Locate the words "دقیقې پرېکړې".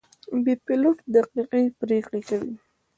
1.13-2.21